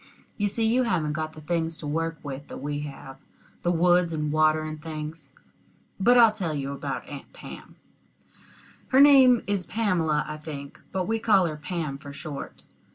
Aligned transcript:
You 0.35 0.47
see, 0.47 0.65
you 0.65 0.81
haven't 0.81 1.13
got 1.13 1.33
the 1.33 1.41
things 1.41 1.77
to 1.77 1.85
work 1.85 2.17
with 2.23 2.47
that 2.47 2.57
we 2.57 2.79
have 2.79 3.19
the 3.61 3.71
woods 3.71 4.11
and 4.11 4.31
water 4.31 4.63
and 4.63 4.81
things. 4.81 5.29
But 5.99 6.17
I'll 6.17 6.31
tell 6.31 6.55
you 6.55 6.71
about 6.71 7.07
Aunt 7.07 7.31
Pam 7.33 7.75
her 8.87 8.99
name 8.99 9.43
is 9.45 9.63
Pamela, 9.67 10.25
I 10.27 10.37
think, 10.37 10.81
but 10.91 11.05
we 11.07 11.19
call 11.19 11.45
her 11.45 11.55
Pam 11.55 11.99
for 11.99 12.11
short. 12.13 12.63